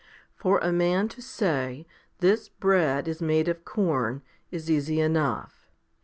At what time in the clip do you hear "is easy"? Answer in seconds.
4.49-4.99